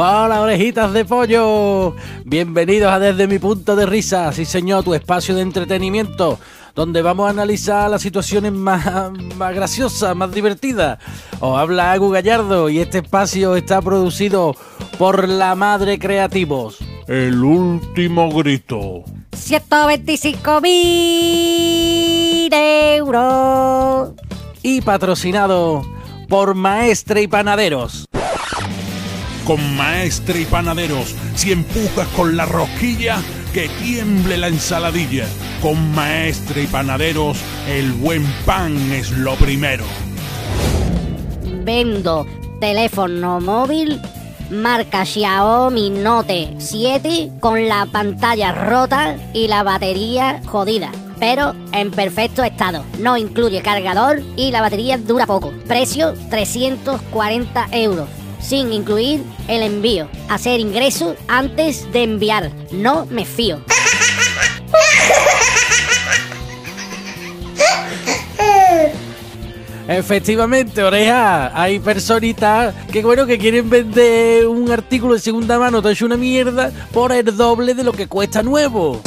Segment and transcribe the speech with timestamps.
[0.00, 1.96] Hola, orejitas de pollo.
[2.24, 6.38] Bienvenidos a Desde mi punto de risa, sí señor, tu espacio de entretenimiento,
[6.76, 11.00] donde vamos a analizar las situaciones más, más graciosas, más divertidas.
[11.40, 14.54] Os habla Agu Gallardo y este espacio está producido
[14.98, 16.78] por La Madre Creativos.
[17.08, 19.02] El último grito.
[19.32, 24.12] 125 mil euros.
[24.62, 25.82] Y patrocinado
[26.28, 28.08] por Maestre y Panaderos.
[29.48, 33.16] Con maestre y panaderos, si empujas con la rosquilla,
[33.54, 35.24] que tiemble la ensaladilla.
[35.62, 39.86] Con maestre y panaderos, el buen pan es lo primero.
[41.64, 42.26] Vendo
[42.60, 43.98] teléfono móvil
[44.50, 50.92] marca Xiaomi Note 7 con la pantalla rota y la batería jodida.
[51.18, 52.84] Pero en perfecto estado.
[52.98, 55.54] No incluye cargador y la batería dura poco.
[55.66, 58.17] Precio 340 euros.
[58.40, 60.08] Sin incluir el envío.
[60.28, 62.50] Hacer ingreso antes de enviar.
[62.72, 63.60] No me fío.
[69.88, 76.04] Efectivamente, oreja, hay personitas que bueno que quieren vender un artículo de segunda mano, hecho
[76.04, 79.00] una mierda, por el doble de lo que cuesta nuevo.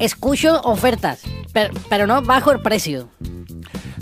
[0.00, 1.20] Escucho ofertas,
[1.52, 3.08] pero, pero no bajo el precio.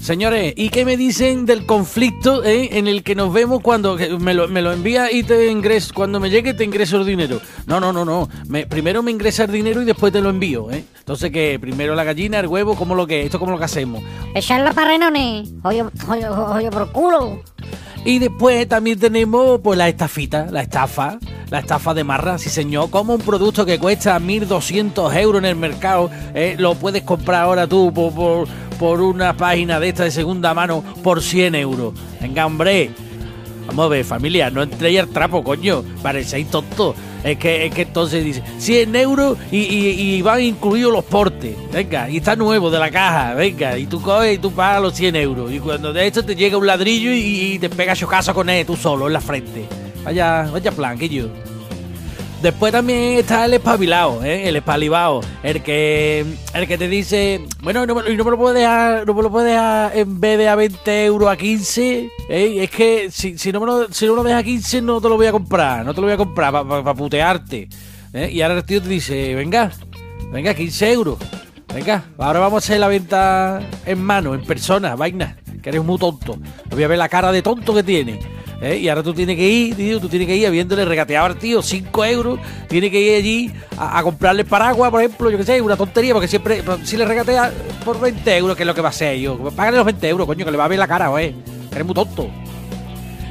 [0.01, 4.11] Señores, ¿y qué me dicen del conflicto eh, en el que nos vemos cuando que
[4.17, 7.41] me lo, me lo envía y te ingreso, cuando me llegue te ingreso el dinero?
[7.67, 8.29] No, no, no, no.
[8.47, 10.85] Me- primero me ingresa el dinero y después te lo envío, ¿eh?
[11.01, 11.59] Entonces, ¿qué?
[11.61, 13.23] Primero la gallina, el huevo, ¿cómo lo que?
[13.25, 14.03] Esto como lo que hacemos.
[14.35, 15.51] Echarla para renones.
[15.65, 17.43] Oye, oye, oye, por culo.
[18.05, 21.19] Y después también tenemos pues la estafita, la estafa,
[21.51, 25.57] la estafa de marra, sí señor, como un producto que cuesta 1.200 euros en el
[25.57, 28.47] mercado, eh, lo puedes comprar ahora tú por,
[28.79, 31.95] por, una página de esta de segunda mano por 100 euros.
[32.21, 32.91] Venga, hombre,
[33.67, 36.95] vamos a ver, familia, no entréis al trapo, coño, parecéis tontos.
[37.25, 41.57] Es que, es que entonces dice 100 euros y, y, van incluidos los portes.
[41.73, 43.35] Venga, y está nuevo de la caja.
[43.35, 45.51] Venga, y tú coges y tú pagas los 100 euros.
[45.51, 48.77] Y cuando de esto te llega un ladrillo y, te pega chocazo con él tú
[48.77, 49.88] solo en la frente.
[50.09, 50.99] Vaya, vaya plan.
[52.41, 54.49] Después también está el espabilado, ¿eh?
[54.49, 56.25] el espalibao, el que,
[56.55, 59.45] el que te dice, bueno, no, no me lo puedo dejar, no me lo puedo
[59.45, 62.63] dejar en vez de a 20 euros a 15, ¿eh?
[62.63, 65.11] es que si, si no me lo, si no me dejas a 15 no te
[65.11, 67.69] lo voy a comprar, no te lo voy a comprar para putearte.
[68.15, 68.31] ¿eh?
[68.33, 69.71] Y ahora el tío te dice, venga,
[70.33, 71.19] venga, 15 euros,
[71.75, 75.99] venga, ahora vamos a hacer la venta en mano, en persona, vaina, que eres muy
[75.99, 76.39] tonto,
[76.71, 78.38] voy a ver la cara de tonto que tiene.
[78.61, 78.79] ¿Eh?
[78.79, 81.63] Y ahora tú tienes que ir, tío, tú tienes que ir habiéndole regateado al tío
[81.63, 85.61] 5 euros, tienes que ir allí a, a comprarle paraguas, por ejemplo, yo qué sé,
[85.61, 87.53] una tontería, porque siempre, pues, si le regatea
[87.85, 90.27] por 20 euros, que es lo que va a ser yo, págale los 20 euros,
[90.27, 91.09] coño, que le va a ver la cara.
[91.15, 91.35] Que
[91.71, 92.29] eres muy tonto.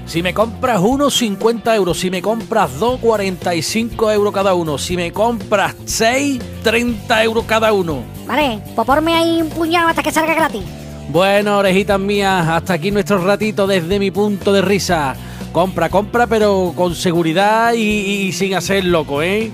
[0.08, 2.00] Si me compras uno, 50 euros.
[2.00, 4.78] Si me compras dos, 45 euros cada uno.
[4.78, 8.04] Si me compras seis, 30 euros cada uno.
[8.26, 10.64] Vale, pues ponme ahí un puñado hasta que salga gratis.
[11.10, 15.16] Bueno, orejitas mías, hasta aquí nuestro ratito desde mi punto de risa.
[15.54, 19.50] Compra, compra, pero con seguridad y, sin hacer loco, ¿eh?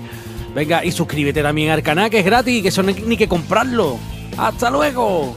[0.52, 3.28] Venga, y suscríbete también al canal, que es gratis, que eso no hay ni que
[3.28, 3.98] comprarlo.
[4.36, 5.36] ¡Hasta luego!